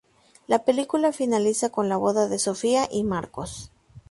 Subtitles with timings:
[0.47, 3.71] La película finaliza con la boda de Sofía y Marcos.